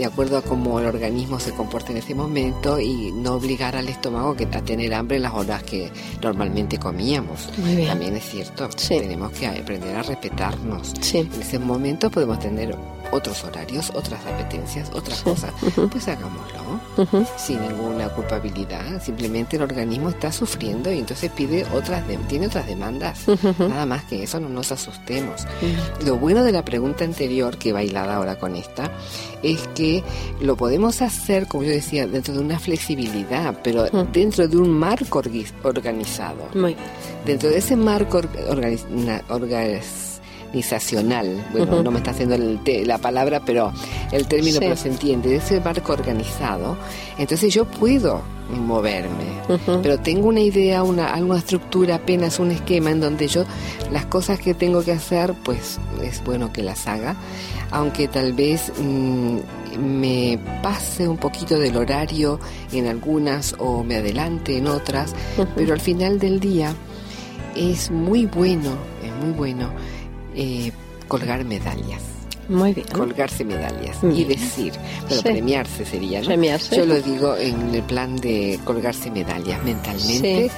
De 0.00 0.06
acuerdo 0.06 0.38
a 0.38 0.42
cómo 0.42 0.80
el 0.80 0.86
organismo 0.86 1.38
se 1.38 1.52
comporta 1.52 1.92
en 1.92 1.98
ese 1.98 2.14
momento 2.14 2.80
y 2.80 3.12
no 3.12 3.34
obligar 3.34 3.76
al 3.76 3.86
estómago 3.88 4.34
que 4.34 4.44
a 4.44 4.62
tener 4.62 4.94
hambre 4.94 5.16
en 5.18 5.22
las 5.24 5.34
horas 5.34 5.62
que 5.62 5.92
normalmente 6.22 6.78
comíamos. 6.78 7.50
Muy 7.58 7.76
bien. 7.76 7.88
También 7.88 8.16
es 8.16 8.24
cierto, 8.24 8.68
Sí. 8.76 8.98
tenemos 8.98 9.30
que 9.32 9.46
aprender 9.46 9.94
a 9.94 10.02
respetarnos. 10.02 10.92
Sí. 11.02 11.18
En 11.18 11.30
ese 11.40 11.58
momento 11.58 12.10
podemos 12.10 12.38
tener 12.38 12.74
otros 13.12 13.42
horarios, 13.44 13.90
otras 13.94 14.24
apetencias, 14.26 14.90
otras 14.94 15.22
cosas. 15.22 15.52
Pues 15.90 16.06
hagámoslo 16.08 16.80
Ujú. 16.96 17.26
sin 17.36 17.60
ninguna 17.60 18.08
culpabilidad. 18.10 19.02
Simplemente 19.02 19.56
el 19.56 19.62
organismo 19.62 20.10
está 20.10 20.30
sufriendo 20.32 20.92
y 20.92 20.98
entonces 20.98 21.30
pide 21.32 21.66
otras, 21.74 22.06
de- 22.06 22.16
tiene 22.28 22.46
otras 22.46 22.66
demandas. 22.66 23.20
Nada 23.58 23.86
más 23.86 24.04
que 24.04 24.22
eso, 24.22 24.38
no 24.40 24.48
nos 24.48 24.70
asustemos. 24.72 25.46
Lo 26.04 26.16
bueno 26.16 26.44
de 26.44 26.52
la 26.52 26.64
pregunta 26.64 27.04
anterior, 27.04 27.56
que 27.58 27.72
bailada 27.72 28.16
ahora 28.16 28.38
con 28.38 28.54
esta, 28.56 28.90
es 29.42 29.66
que 29.74 30.02
lo 30.40 30.56
podemos 30.56 31.02
hacer, 31.02 31.46
como 31.46 31.64
yo 31.64 31.70
decía, 31.70 32.06
dentro 32.06 32.34
de 32.34 32.40
una 32.40 32.58
flexibilidad, 32.58 33.56
pero 33.64 33.84
dentro 34.12 34.46
de 34.46 34.56
un 34.56 34.70
marco 34.70 35.22
organizado. 35.62 36.48
Muy 36.54 36.74
bien. 36.74 36.86
Dentro 37.24 37.48
de 37.50 37.58
ese 37.58 37.76
marco 37.76 38.18
or- 38.18 38.28
organiz- 38.48 38.88
na- 38.88 39.22
organizacional, 40.50 41.44
bueno, 41.52 41.82
no 41.82 41.90
me 41.90 41.98
está 41.98 42.10
haciendo 42.10 42.34
el 42.34 42.58
te- 42.64 42.84
la 42.84 42.98
palabra, 42.98 43.40
pero 43.44 43.72
el 44.12 44.26
término 44.26 44.54
Sí. 44.54 44.58
pero 44.60 44.76
se 44.76 44.88
entiende, 44.88 45.28
de 45.30 45.36
ese 45.36 45.60
marco 45.60 45.92
organizado, 45.92 46.76
entonces 47.18 47.54
yo 47.54 47.64
puedo 47.64 48.20
moverme, 48.50 49.24
pero 49.82 49.98
tengo 50.00 50.26
una 50.28 50.40
idea, 50.40 50.82
una, 50.82 51.14
alguna 51.14 51.38
estructura, 51.38 51.96
apenas 51.96 52.40
un 52.40 52.50
esquema 52.50 52.90
en 52.90 53.00
donde 53.00 53.28
yo 53.28 53.44
las 53.92 54.06
cosas 54.06 54.40
que 54.40 54.54
tengo 54.54 54.82
que 54.82 54.90
hacer, 54.92 55.34
pues 55.44 55.78
es 56.02 56.22
bueno 56.24 56.52
que 56.52 56.62
las 56.64 56.86
haga, 56.88 57.14
aunque 57.70 58.08
tal 58.08 58.32
vez 58.32 58.72
mm, 58.82 59.36
me 59.78 60.38
pase 60.64 61.06
un 61.06 61.16
poquito 61.16 61.58
del 61.60 61.76
horario 61.76 62.40
en 62.72 62.88
algunas 62.88 63.54
o 63.58 63.84
me 63.84 63.96
adelante 63.96 64.56
en 64.56 64.66
otras, 64.66 65.14
pero 65.54 65.72
al 65.72 65.80
final 65.80 66.18
del 66.18 66.40
día 66.40 66.74
es 67.54 67.90
muy 67.92 68.26
bueno, 68.26 68.70
es 69.04 69.24
muy 69.24 69.32
bueno 69.32 69.70
eh, 70.34 70.72
colgar 71.08 71.44
medallas. 71.44 72.02
Muy 72.48 72.74
bien. 72.74 72.86
Colgarse 72.88 73.44
medallas 73.44 73.96
y 74.02 74.24
decir, 74.24 74.72
pero 75.08 75.20
Sí. 75.20 75.28
premiarse 75.28 75.84
sería, 75.84 76.20
¿no? 76.20 76.26
Premiarse. 76.26 76.76
Yo 76.76 76.84
lo 76.84 77.00
digo 77.00 77.36
en 77.36 77.72
el 77.74 77.82
plan 77.84 78.16
de 78.16 78.58
colgarse 78.64 79.08
medallas 79.10 79.62
mentalmente, 79.62 80.48
Sí. 80.48 80.54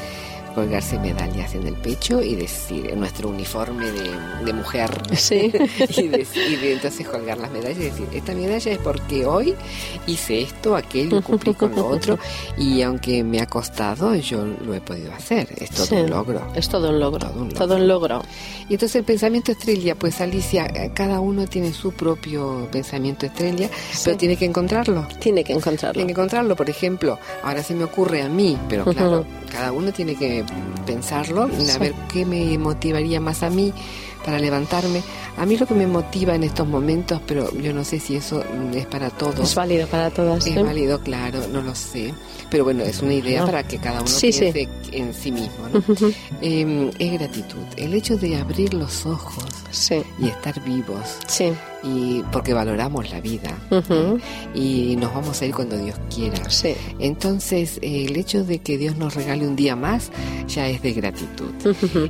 Colgarse 0.52 0.98
medallas 0.98 1.54
en 1.54 1.66
el 1.66 1.74
pecho 1.74 2.22
y 2.22 2.34
decir, 2.34 2.90
en 2.90 3.00
nuestro 3.00 3.28
uniforme 3.28 3.90
de, 3.90 4.10
de 4.44 4.52
mujer, 4.52 4.90
Sí. 5.16 5.52
y, 5.96 6.08
de 6.08 6.72
entonces 6.72 7.06
colgar 7.08 7.38
las 7.38 7.50
medallas 7.50 7.78
y 7.78 7.84
decir, 7.84 8.06
esta 8.12 8.34
medalla 8.34 8.72
es 8.72 8.78
porque 8.78 9.26
hoy 9.26 9.54
hice 10.06 10.42
esto, 10.42 10.76
aquello, 10.76 11.22
cumplí 11.22 11.54
con 11.54 11.74
lo 11.74 11.86
otro, 11.86 12.18
y 12.56 12.82
aunque 12.82 13.22
me 13.24 13.40
ha 13.40 13.46
costado, 13.46 14.14
yo 14.14 14.44
lo 14.44 14.74
he 14.74 14.80
podido 14.80 15.12
hacer, 15.12 15.48
es 15.56 15.70
todo 15.70 15.86
Sí. 15.86 15.94
un 15.96 16.10
logro. 16.10 16.42
Es 16.54 16.68
todo 16.68 16.90
un 16.90 17.00
logro. 17.00 17.18
Todo 17.28 17.40
un 17.42 17.48
logro. 17.48 17.58
Todo 17.58 17.76
un 17.76 17.88
logro. 17.88 18.22
Y 18.68 18.74
entonces 18.74 18.96
el 18.96 19.04
pensamiento 19.04 19.52
estrella, 19.52 19.94
pues 19.94 20.20
Alicia, 20.20 20.66
eh, 20.66 20.90
cada 20.94 21.20
uno 21.20 21.46
tiene 21.46 21.72
su 21.72 21.92
propio 21.92 22.68
pensamiento 22.70 23.26
estrella, 23.26 23.68
pero 24.04 24.16
tiene 24.16 24.36
que 24.36 24.44
encontrarlo. 24.44 25.06
Tiene 25.20 25.44
que 25.44 25.52
encontrarlo. 25.52 25.94
Tiene 25.94 26.06
que 26.06 26.12
encontrarlo, 26.12 26.56
por 26.56 26.70
ejemplo, 26.70 27.18
ahora 27.42 27.62
se 27.62 27.74
me 27.74 27.84
ocurre 27.84 28.22
a 28.22 28.28
mí, 28.28 28.56
pero 28.68 28.84
claro, 28.84 29.24
cada 29.50 29.72
uno 29.72 29.92
tiene 29.92 30.14
que 30.14 30.41
pensarlo, 30.86 31.48
y 31.58 31.70
a 31.70 31.78
ver 31.78 31.94
qué 32.12 32.24
me 32.24 32.56
motivaría 32.58 33.20
más 33.20 33.42
a 33.42 33.50
mí 33.50 33.72
para 34.24 34.38
levantarme. 34.38 35.02
A 35.36 35.46
mí 35.46 35.56
lo 35.56 35.66
que 35.66 35.74
me 35.74 35.86
motiva 35.86 36.34
en 36.34 36.44
estos 36.44 36.66
momentos, 36.68 37.20
pero 37.26 37.50
yo 37.58 37.72
no 37.72 37.84
sé 37.84 37.98
si 37.98 38.16
eso 38.16 38.42
mm, 38.54 38.74
es 38.76 38.86
para 38.86 39.10
todos. 39.10 39.40
Es 39.40 39.54
válido 39.54 39.86
para 39.88 40.10
todas. 40.10 40.46
Es 40.46 40.56
¿eh? 40.56 40.62
válido, 40.62 41.00
claro, 41.00 41.40
no 41.52 41.60
lo 41.62 41.74
sé. 41.74 42.12
Pero 42.50 42.64
bueno, 42.64 42.84
es 42.84 43.00
una 43.02 43.14
idea 43.14 43.40
No. 43.40 43.46
para 43.46 43.62
que 43.66 43.78
cada 43.78 44.00
uno 44.00 44.06
Sí, 44.08 44.30
sí. 44.32 44.50
piense 44.52 44.68
en 44.92 45.14
sí 45.14 45.32
mismo. 45.32 45.68
¿no? 45.72 45.82
Eh, 46.40 46.90
es 46.98 47.12
gratitud. 47.14 47.62
El 47.76 47.94
hecho 47.94 48.16
de 48.16 48.36
abrir 48.36 48.74
los 48.74 49.06
ojos 49.06 49.44
Sí. 49.70 50.02
y 50.18 50.28
estar 50.28 50.62
vivos 50.62 51.16
Sí. 51.26 51.52
Y 51.84 52.22
porque 52.30 52.52
valoramos 52.52 53.10
la 53.10 53.20
vida 53.20 53.50
y 54.54 54.94
nos 54.96 55.12
vamos 55.14 55.42
a 55.42 55.46
ir 55.46 55.54
cuando 55.54 55.76
Dios 55.76 55.96
quiera. 56.14 56.48
Sí. 56.48 56.74
Entonces, 57.00 57.78
eh, 57.82 58.06
el 58.08 58.16
hecho 58.16 58.44
de 58.44 58.60
que 58.60 58.78
Dios 58.78 58.96
nos 58.96 59.14
regale 59.14 59.46
un 59.46 59.56
día 59.56 59.74
más 59.74 60.10
ya 60.46 60.68
es 60.68 60.80
de 60.82 60.92
gratitud. 60.92 61.50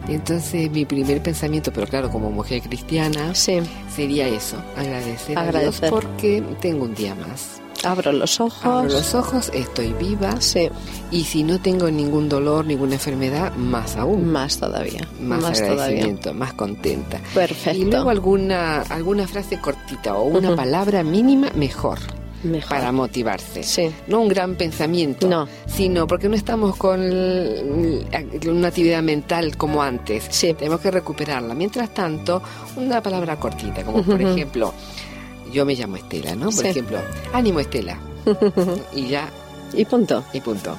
Entonces, 0.09 0.71
mi 0.71 0.85
primer 0.85 1.23
pensamiento, 1.23 1.73
pero 1.73 1.87
claro, 1.87 2.11
como 2.11 2.31
mujer 2.31 2.61
cristiana, 2.63 3.35
Sí. 3.35 3.61
sería 3.95 4.29
eso, 4.29 4.57
agradecer, 4.77 5.39
a 5.39 5.43
Agradecer. 5.43 5.81
Dios 5.91 5.91
porque 5.91 6.43
tengo 6.61 6.85
un 6.85 6.95
día 6.95 7.15
más. 7.15 7.62
Abro 7.85 8.13
los 8.13 8.41
ojos. 8.41 8.65
Abro 8.65 8.89
los 8.91 9.15
ojos, 9.15 9.51
estoy 9.55 9.93
viva 9.93 10.41
Sí. 10.41 10.69
y 11.11 11.25
si 11.25 11.43
no 11.43 11.61
tengo 11.61 11.91
ningún 11.91 12.29
dolor, 12.29 12.65
ninguna 12.65 12.95
enfermedad, 12.95 13.53
más 13.57 13.97
aún. 13.97 14.31
Más 14.31 14.59
todavía. 14.59 15.01
Más, 15.21 15.41
Más 15.43 15.59
todavía. 15.59 15.73
agradecimiento, 15.85 16.35
más 16.35 16.53
contenta. 16.55 17.21
Perfecto. 17.35 17.79
Y 17.81 17.85
luego 17.91 18.11
alguna, 18.11 18.83
alguna 18.83 19.27
frase 19.27 19.59
cortita 19.61 20.15
o 20.15 20.25
una 20.25 20.55
palabra 20.55 21.03
mínima 21.03 21.51
mejor 21.55 21.99
Mejor. 22.45 22.69
para 22.69 22.93
motivarse. 22.93 23.63
Sí. 23.63 23.91
No 24.09 24.21
un 24.21 24.29
gran 24.29 24.55
pensamiento, 24.57 25.29
No. 25.29 25.47
sino 25.67 26.07
porque 26.07 26.29
no 26.29 26.35
estamos 26.37 26.77
con 26.77 27.01
una 27.01 28.69
actividad 28.69 29.03
mental 29.03 29.57
como 29.57 29.83
antes. 29.83 30.27
Sí. 30.31 30.55
Tenemos 30.55 30.81
que 30.81 30.91
recuperarla. 30.91 31.55
Mientras 31.55 31.93
tanto, 31.95 32.43
una 32.77 33.01
palabra 33.03 33.37
cortita, 33.39 33.83
como 33.85 34.03
por 34.03 34.21
ejemplo, 34.21 34.73
yo 35.53 35.65
me 35.67 35.75
llamo 35.75 35.97
Estela, 35.97 36.35
¿no? 36.35 36.47
Por 36.47 36.55
Sí. 36.55 36.69
ejemplo, 36.69 36.99
ánimo 37.33 37.61
Estela. 37.61 37.99
y 38.95 39.09
ya, 39.09 39.29
Y 39.75 39.85
punto. 39.85 40.23
y 40.33 40.41
punto. 40.41 40.77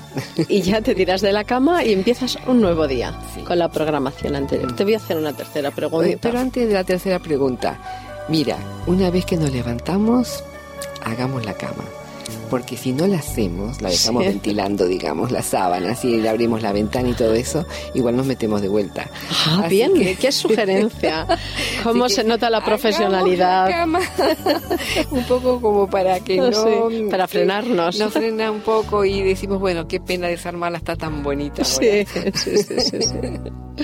Y 0.47 0.61
ya 0.61 0.81
te 0.81 0.93
tiras 0.95 1.21
de 1.21 1.31
la 1.31 1.43
cama 1.43 1.83
y 1.83 1.93
empiezas 1.93 2.37
un 2.47 2.61
nuevo 2.61 2.87
día 2.87 3.17
Sí. 3.35 3.41
con 3.41 3.57
la 3.59 3.69
programación 3.69 4.35
anterior. 4.35 4.75
Te 4.75 4.83
voy 4.83 4.93
a 4.93 4.97
hacer 4.97 5.17
una 5.17 5.33
tercera 5.33 5.71
pregunta. 5.71 6.05
Oye, 6.05 6.17
pero 6.21 6.39
antes 6.39 6.67
de 6.67 6.73
la 6.73 6.83
tercera 6.83 7.19
pregunta, 7.19 7.79
mira, 8.29 8.57
una 8.87 9.09
vez 9.09 9.25
que 9.25 9.35
nos 9.37 9.51
levantamos, 9.51 10.43
hagamos 11.03 11.45
la 11.45 11.53
cama. 11.53 11.83
Porque 12.49 12.77
si 12.77 12.91
no 12.93 13.07
la 13.07 13.17
hacemos, 13.17 13.81
la 13.81 13.89
dejamos 13.89 14.23
Sí. 14.23 14.29
ventilando, 14.29 14.85
digamos, 14.85 15.31
las 15.31 15.45
sábanas 15.47 16.05
y 16.05 16.17
le 16.17 16.29
abrimos 16.29 16.61
la 16.61 16.71
ventana 16.71 17.09
y 17.09 17.13
todo 17.13 17.33
eso, 17.33 17.65
igual 17.95 18.15
nos 18.15 18.25
metemos 18.27 18.61
de 18.61 18.67
vuelta. 18.69 19.09
Ah, 19.47 19.61
Así 19.65 19.75
bien, 19.75 19.93
que- 19.93 20.15
qué 20.15 20.31
sugerencia. 20.31 21.25
Cómo 21.83 22.05
Así 22.05 22.15
se 22.15 22.23
nota 22.23 22.49
la 22.49 22.63
profesionalidad. 22.63 23.69
la 23.69 23.75
cama. 23.75 23.99
un 25.11 25.23
poco 25.25 25.59
como 25.61 25.89
para 25.89 26.19
que 26.19 26.37
no... 26.37 26.51
Sí, 26.89 27.07
para 27.09 27.27
frenarnos. 27.27 27.97
Nos 27.99 28.13
frena 28.13 28.51
un 28.51 28.61
poco 28.61 29.03
y 29.03 29.21
decimos, 29.21 29.59
bueno, 29.59 29.87
qué 29.87 29.99
pena 29.99 30.27
desarmarla, 30.27 30.77
está 30.77 30.95
tan 30.95 31.23
bonita. 31.23 31.63
ahora. 31.63 31.65
Sí, 31.65 32.05
sí, 32.35 32.57
sí, 32.57 33.01
sí. 33.01 33.15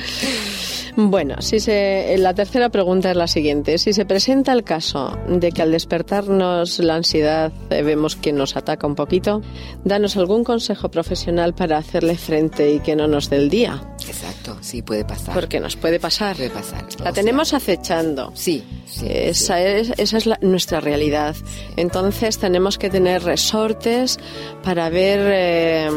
Bueno, 1.02 1.36
si 1.42 1.62
se, 1.62 2.14
la 2.18 2.34
tercera 2.34 2.68
pregunta 2.68 3.10
es 3.12 3.16
la 3.16 3.28
siguiente. 3.28 3.78
Si 3.78 3.94
se 3.94 4.04
presenta 4.04 4.52
el 4.52 4.66
caso 4.66 5.18
de 5.30 5.54
que 5.54 5.62
al 5.62 5.72
despertarnos 5.72 6.78
la 6.80 6.96
ansiedad 6.96 7.54
eh, 7.70 7.84
vemos 7.84 8.18
que 8.18 8.34
nos 8.34 8.58
ataca 8.58 8.86
un 8.86 8.96
poquito, 8.96 9.42
danos 9.86 10.18
algún 10.18 10.44
consejo 10.44 10.92
profesional 10.92 11.54
para 11.54 11.78
hacerle 11.78 12.18
frente 12.18 12.74
y 12.74 12.80
que 12.82 12.98
no 12.98 13.08
nos 13.08 13.30
dé 13.30 13.38
el 13.38 13.50
día. 13.50 13.82
Exacto, 14.06 14.58
sí, 14.60 14.82
puede 14.82 15.06
pasar. 15.06 15.34
Porque 15.34 15.62
nos 15.62 15.78
puede 15.78 16.02
pasar. 16.02 16.36
Puede 16.36 16.50
pasar. 16.50 16.82
La 16.82 16.88
O 16.90 17.04
sea, 17.04 17.14
tenemos 17.14 17.54
acechando. 17.54 18.32
Sí, 18.36 18.66
sí. 18.86 19.06
Esa 19.10 19.62
es, 19.62 19.94
esa 19.98 20.18
es 20.18 20.26
la- 20.26 20.40
nuestra 20.42 20.82
realidad. 20.82 21.34
Entonces 21.78 22.40
tenemos 22.40 22.78
que 22.78 22.90
tener 22.90 23.24
resortes 23.24 24.20
para 24.64 24.90
ver 24.90 25.20
eh, 25.32 25.90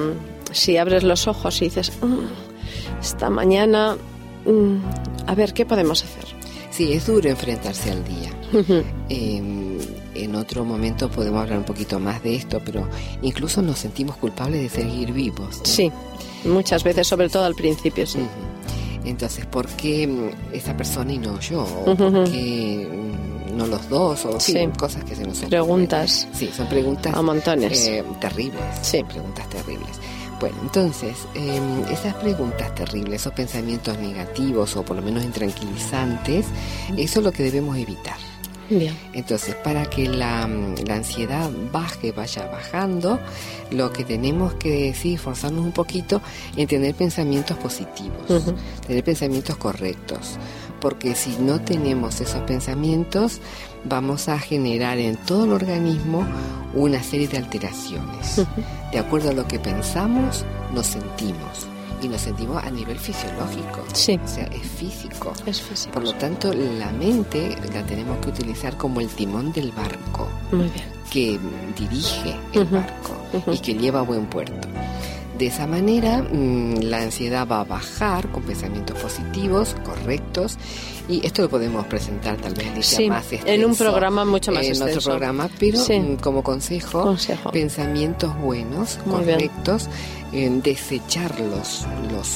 si 0.53 0.77
abres 0.77 1.03
los 1.03 1.27
ojos 1.27 1.61
y 1.61 1.65
dices, 1.65 1.93
"Mm, 2.03 3.01
esta 3.01 3.31
mañana, 3.31 3.97
mm, 4.45 4.77
a 5.27 5.35
ver, 5.35 5.53
¿qué 5.53 5.65
podemos 5.67 6.03
hacer? 6.05 6.25
Sí, 6.71 6.93
es 6.93 7.07
duro 7.07 7.29
enfrentarse 7.29 7.91
al 7.91 8.03
día. 8.05 8.31
Eh, 9.09 9.79
en 10.15 10.35
otro 10.37 10.65
momento 10.65 11.11
podemos 11.11 11.43
hablar 11.43 11.59
un 11.59 11.65
poquito 11.65 11.99
más 11.99 12.23
de 12.23 12.35
esto, 12.37 12.61
pero 12.65 12.87
incluso 13.23 13.61
nos 13.63 13.79
sentimos 13.79 14.17
culpables 14.17 14.61
de 14.63 14.69
seguir 14.83 15.13
vivos. 15.13 15.59
¿no? 15.59 15.65
Sí, 15.65 15.91
muchas 16.45 16.83
veces, 16.85 17.07
sobre 17.07 17.29
todo 17.29 17.45
al 17.45 17.55
principio, 17.55 18.07
sí. 18.07 18.19
Ujú. 18.19 18.29
Entonces, 19.09 19.47
¿por 19.47 19.67
qué 19.69 20.07
mm, 20.07 20.55
esa 20.55 20.77
persona 20.77 21.13
y 21.13 21.19
no 21.19 21.39
yo? 21.41 21.63
¿O 21.63 21.95
¿Por 21.97 22.25
qué 22.31 22.89
mm, 22.91 23.57
no 23.57 23.67
los 23.67 23.89
dos? 23.89 24.25
O 24.27 24.39
Sí. 24.41 24.55
cosas 24.79 25.03
que 25.05 25.15
se 25.17 25.23
nos 25.23 25.33
ocurren. 25.39 25.51
Preguntas 25.51 26.29
Sí, 26.35 26.51
son 26.57 26.67
preguntas 26.69 27.15
a 27.15 27.23
montones. 27.23 27.87
eh, 27.89 28.05
terribles. 28.21 28.63
Sí. 28.83 29.03
Preguntas 29.09 29.49
terribles. 29.51 29.91
Bueno, 30.43 30.57
entonces, 30.61 31.19
eh, 31.37 31.61
esas 31.89 32.15
preguntas 32.15 32.75
terribles, 32.75 33.21
esos 33.21 33.33
pensamientos 33.33 33.97
negativos 33.99 34.75
o 34.75 34.83
por 34.83 34.97
lo 34.97 35.03
menos 35.03 35.23
intranquilizantes, 35.23 36.47
eso 36.97 37.21
es 37.21 37.25
lo 37.25 37.31
que 37.31 37.45
debemos 37.45 37.77
evitar. 37.77 38.17
Bien. 38.69 38.93
Entonces, 39.13 39.55
para 39.55 39.87
que 39.87 40.09
la, 40.09 40.49
mm, 40.49 40.85
la 40.89 40.97
ansiedad 40.97 41.49
baje, 41.71 42.11
vaya 42.11 42.49
bajando, 42.49 43.21
lo 43.71 43.93
que 43.93 44.03
tenemos 44.03 44.55
que 44.55 44.87
decir, 44.87 45.21
forzarnos 45.21 45.65
un 45.65 45.71
poquito 45.71 46.21
en 46.57 46.67
tener 46.67 46.97
pensamientos 46.97 47.57
positivos, 47.59 48.27
tener 48.85 49.05
pensamientos 49.05 49.57
correctos. 49.57 50.39
Porque 50.83 51.15
si 51.15 51.37
no 51.39 51.61
tenemos 51.61 52.21
esos 52.21 52.43
pensamientos, 52.43 53.41
vamos 53.85 54.29
a 54.29 54.39
generar 54.39 54.99
en 54.99 55.17
todo 55.17 55.45
el 55.45 55.53
organismo 55.53 56.27
una 56.75 57.03
serie 57.03 57.29
de 57.29 57.39
alteraciones. 57.39 58.43
De 58.93 58.99
acuerdo 58.99 59.31
a 59.31 59.33
lo 59.33 59.47
que 59.47 59.59
pensamos, 59.61 60.45
nos 60.75 60.87
sentimos. 60.89 61.69
Y 62.03 62.09
nos 62.09 62.23
sentimos 62.23 62.63
a 62.63 62.69
nivel 62.69 62.99
fisiológico. 62.99 63.85
Sí. 63.93 64.19
O 64.23 64.27
sea, 64.29 64.45
es 64.47 64.63
físico. 64.63 65.33
Es 65.47 65.63
físico. 65.63 65.93
Por 65.93 66.03
lo 66.03 66.13
tanto, 66.15 66.53
la 66.53 66.91
mente 66.91 67.57
la 67.73 67.85
tenemos 67.85 68.19
que 68.19 68.31
utilizar 68.31 68.77
como 68.77 69.01
el 69.01 69.09
timón 69.09 69.53
del 69.53 69.71
barco 69.71 70.29
Muy 70.51 70.65
bien. 70.65 70.85
que 71.13 71.39
dirige 71.79 72.35
el 72.55 72.65
barco 72.65 73.15
y 73.53 73.59
que 73.61 73.75
lleva 73.75 74.01
a 74.01 74.03
buen 74.03 74.27
puerto. 74.27 74.67
De 75.39 75.47
esa 75.47 75.67
manera, 75.67 76.23
mm, 76.23 76.83
la 76.83 77.03
ansiedad 77.03 77.49
va 77.49 77.61
a 77.61 77.65
bajar 77.65 78.29
con 78.31 78.43
pensamientos 78.43 78.99
positivos, 78.99 79.75
correctos, 79.85 80.59
y 81.09 81.25
esto 81.27 81.43
lo 81.43 81.49
podemos 81.51 81.87
presentar 81.87 82.37
tal 82.37 82.55
vez 82.55 82.69
Alicia, 82.71 82.97
Sí, 82.99 83.09
más 83.09 83.27
en 83.33 83.39
un 83.41 83.71
extenso 83.71 83.85
programa 83.85 84.25
mucho 84.25 84.53
más 84.53 84.63
en 84.65 84.71
extenso. 84.71 84.99
otro 84.99 85.11
programa, 85.11 85.49
pero 85.59 85.79
Sí. 85.79 85.99
mm, 85.99 86.17
como 86.17 86.43
consejo, 86.43 87.03
Consejo. 87.03 87.51
pensamientos 87.51 88.37
buenos, 88.39 88.99
Muy 89.05 89.17
correctos, 89.17 89.89
eh, 90.33 90.49
desechar 90.63 91.35
los, 91.41 91.87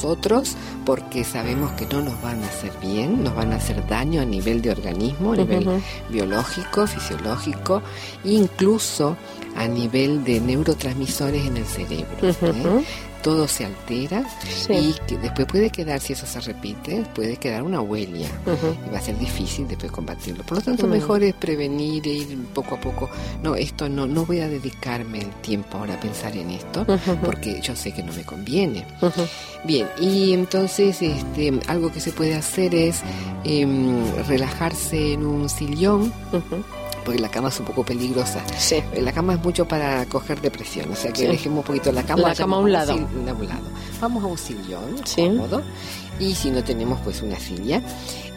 otros 0.03 0.55
porque 0.85 1.23
sabemos 1.23 1.71
que 1.73 1.85
no 1.87 2.01
nos 2.01 2.21
van 2.21 2.43
a 2.43 2.47
hacer 2.47 2.71
bien, 2.81 3.23
nos 3.23 3.35
van 3.35 3.51
a 3.51 3.55
hacer 3.55 3.85
daño 3.87 4.21
a 4.21 4.25
nivel 4.25 4.61
de 4.61 4.71
organismo, 4.71 5.33
a 5.33 5.37
nivel 5.37 5.67
biológico, 6.09 6.85
fisiológico, 6.87 7.81
incluso 8.23 9.15
a 9.55 9.67
nivel 9.67 10.23
de 10.23 10.39
neurotransmisores 10.39 11.45
en 11.47 11.57
el 11.57 11.65
cerebro. 11.65 12.07
¿eh? 12.21 12.83
Todo 13.27 13.45
se 13.45 13.65
altera 13.65 14.23
Sí. 14.49 14.73
y 14.73 14.95
que 15.05 15.17
después 15.17 15.47
puede 15.47 15.69
quedar, 15.69 15.99
si 15.99 16.13
eso 16.13 16.25
se 16.25 16.39
repite, 16.39 17.03
puede 17.13 17.35
quedar 17.35 17.63
una 17.63 17.81
huella 17.81 18.29
y 18.87 18.89
va 18.89 18.99
a 18.99 19.01
ser 19.01 19.19
difícil 19.19 19.67
después 19.67 19.91
combatirlo. 19.91 20.45
Por 20.45 20.59
lo 20.59 20.63
tanto, 20.63 20.87
mejor 20.87 21.23
es 21.23 21.33
prevenir 21.33 22.07
e 22.07 22.11
ir 22.11 22.37
poco 22.53 22.75
a 22.75 22.79
poco. 22.79 23.09
No, 23.43 23.55
esto 23.55 23.89
no, 23.89 24.07
no 24.07 24.25
voy 24.25 24.39
a 24.39 24.47
dedicarme 24.47 25.19
el 25.19 25.29
tiempo 25.41 25.77
ahora 25.77 25.95
a 25.95 25.99
pensar 25.99 26.37
en 26.37 26.51
esto 26.51 26.85
porque 27.21 27.59
yo 27.61 27.75
sé 27.75 27.91
que 27.91 28.01
no 28.01 28.13
me 28.13 28.23
conviene. 28.23 28.85
Bien, 29.65 29.87
y 29.99 30.31
entonces 30.31 31.01
este, 31.01 31.59
algo 31.67 31.91
que 31.91 31.99
se 31.99 32.13
puede 32.13 32.33
hacer 32.33 32.73
es 32.73 33.01
em, 33.43 33.99
relajarse 34.25 35.11
en 35.13 35.25
un 35.25 35.49
sillón. 35.49 36.13
Porque 37.07 37.21
la 37.21 37.29
cama 37.31 37.47
es 37.47 37.59
un 37.59 37.65
poco 37.65 37.85
peligrosa. 37.85 38.43
Sí. 38.57 38.83
La 39.01 39.13
cama 39.13 39.33
es 39.35 39.41
mucho 39.43 39.65
para 39.65 40.05
coger 40.07 40.41
depresión, 40.41 40.91
o 40.91 40.95
sea 40.95 41.11
que 41.13 41.21
Sí. 41.21 41.27
dejemos 41.27 41.59
un 41.59 41.63
poquito 41.65 41.91
la 41.93 42.03
cama. 42.03 42.23
La 42.27 42.35
cama 42.35 42.57
a 42.57 42.59
un 42.59 42.71
lado. 42.73 42.93
sil- 42.99 43.07
a 43.29 43.33
un 43.33 43.47
lado. 43.47 43.61
Vamos 44.01 44.23
a 44.23 44.27
un 44.27 44.37
sillón 44.37 44.95
Sí. 45.05 45.21
cómodo 45.25 45.61
y 46.19 46.35
si 46.35 46.51
no 46.51 46.61
tenemos 46.65 46.99
pues 47.05 47.21
una 47.21 47.39
silla. 47.39 47.81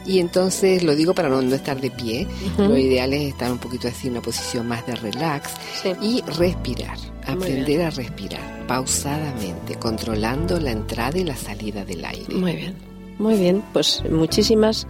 Y 0.06 0.20
entonces 0.20 0.82
lo 0.84 0.94
digo 0.94 1.14
para 1.14 1.28
no, 1.28 1.42
no 1.42 1.54
estar 1.54 1.80
de 1.80 1.90
pie, 1.90 2.26
Ujú. 2.54 2.62
lo 2.68 2.78
ideal 2.78 3.12
es 3.12 3.22
estar 3.32 3.50
un 3.52 3.58
poquito 3.58 3.88
así 3.88 4.06
en 4.06 4.12
una 4.14 4.22
posición 4.22 4.66
más 4.68 4.86
de 4.86 4.94
relax 4.94 5.50
Sí. 5.82 5.90
y 6.00 6.22
respirar, 6.38 6.96
aprender 7.26 7.82
a 7.82 7.90
respirar 7.90 8.66
pausadamente, 8.68 9.74
controlando 9.80 10.58
la 10.60 10.70
entrada 10.70 11.18
y 11.18 11.24
la 11.24 11.36
salida 11.36 11.84
del 11.84 12.04
aire. 12.04 12.34
Muy 12.34 12.52
bien. 12.54 12.74
Muy 13.18 13.34
bien. 13.34 13.62
Pues 13.74 14.02
muchísimas, 14.10 14.86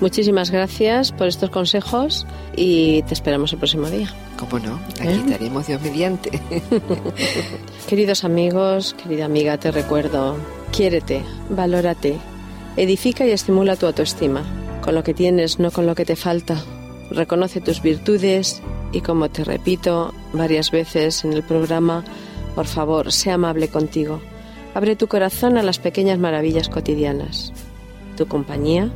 muchísimas 0.00 0.50
gracias 0.50 1.12
por 1.12 1.26
estos 1.26 1.50
consejos 1.50 2.26
y 2.56 3.02
te 3.02 3.14
esperamos 3.14 3.52
el 3.52 3.58
próximo 3.58 3.88
día. 3.88 4.12
¿Cómo 4.38 4.58
no? 4.58 4.80
Aquí 5.00 5.08
¿Eh? 5.08 5.22
estaremos 5.24 5.66
Dios 5.66 5.82
mediante. 5.82 6.40
Queridos 7.88 8.24
amigos, 8.24 8.94
querida 9.02 9.24
amiga, 9.24 9.58
te 9.58 9.70
recuerdo, 9.70 10.36
quiérete, 10.72 11.22
valórate, 11.50 12.18
edifica 12.76 13.26
y 13.26 13.30
estimula 13.30 13.76
tu 13.76 13.86
autoestima, 13.86 14.44
con 14.82 14.94
lo 14.94 15.02
que 15.02 15.14
tienes, 15.14 15.58
no 15.58 15.70
con 15.70 15.86
lo 15.86 15.94
que 15.94 16.04
te 16.04 16.16
falta. 16.16 16.62
Reconoce 17.10 17.60
tus 17.60 17.82
virtudes 17.82 18.62
y 18.92 19.00
como 19.00 19.28
te 19.28 19.44
repito 19.44 20.14
varias 20.32 20.70
veces 20.70 21.24
en 21.24 21.32
el 21.32 21.42
programa, 21.42 22.04
por 22.54 22.66
favor, 22.66 23.12
sé 23.12 23.30
amable 23.30 23.68
contigo. 23.68 24.20
Abre 24.74 24.96
tu 24.96 25.08
corazón 25.08 25.56
a 25.58 25.62
las 25.62 25.78
pequeñas 25.78 26.18
maravillas 26.18 26.68
cotidianas. 26.68 27.52
Tu 28.16 28.26
compañía, 28.26 28.90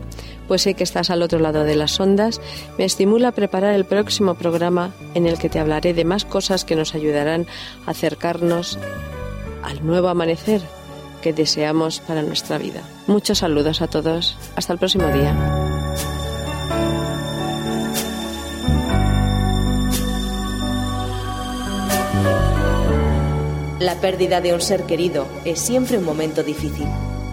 pues 0.52 0.60
sé 0.60 0.74
que 0.74 0.84
estás 0.84 1.08
al 1.08 1.22
otro 1.22 1.38
lado 1.38 1.64
de 1.64 1.74
las 1.74 1.98
ondas, 1.98 2.38
me 2.76 2.84
estimula 2.84 3.28
a 3.28 3.32
preparar 3.32 3.72
el 3.72 3.86
próximo 3.86 4.34
programa 4.34 4.90
en 5.14 5.26
el 5.26 5.38
que 5.38 5.48
te 5.48 5.58
hablaré 5.58 5.94
de 5.94 6.04
más 6.04 6.26
cosas 6.26 6.66
que 6.66 6.76
nos 6.76 6.94
ayudarán 6.94 7.46
a 7.86 7.92
acercarnos 7.92 8.78
al 9.62 9.82
nuevo 9.86 10.08
amanecer 10.08 10.60
que 11.22 11.32
deseamos 11.32 12.00
para 12.00 12.20
nuestra 12.22 12.58
vida. 12.58 12.82
Muchos 13.06 13.38
saludos 13.38 13.80
a 13.80 13.86
todos. 13.86 14.36
Hasta 14.54 14.74
el 14.74 14.78
próximo 14.78 15.08
día. 15.08 15.34
La 23.80 23.94
pérdida 24.02 24.42
de 24.42 24.52
un 24.52 24.60
ser 24.60 24.82
querido 24.82 25.26
es 25.46 25.58
siempre 25.60 25.96
un 25.96 26.04
momento 26.04 26.42
difícil, 26.42 26.88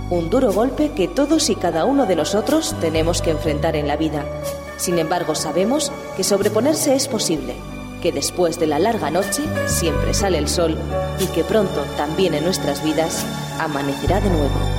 un 0.10 0.30
duro 0.30 0.52
golpe 0.52 0.91
que 0.91 1.08
todos 1.08 1.50
y 1.50 1.56
cada 1.56 1.86
uno 1.86 2.06
de 2.06 2.15
nosotros 2.15 2.76
tenemos 2.82 3.22
que 3.22 3.32
enfrentar 3.32 3.76
en 3.76 3.88
la 3.88 3.95
vida. 3.95 4.26
Sin 4.78 4.98
embargo, 4.98 5.36
sabemos 5.36 5.91
que 6.15 6.24
sobreponerse 6.24 6.95
es 6.95 7.08
posible, 7.08 7.54
que 8.02 8.12
después 8.12 8.60
de 8.60 8.67
la 8.67 8.80
larga 8.80 9.12
noche 9.12 9.43
siempre 9.67 10.13
sale 10.13 10.38
el 10.38 10.48
sol 10.48 10.78
y 11.19 11.28
que 11.28 11.43
pronto 11.43 11.84
también 11.98 12.34
en 12.34 12.43
nuestras 12.43 12.84
vidas 12.84 13.24
amanecerá 13.60 14.19
de 14.22 14.30
nuevo. 14.30 14.78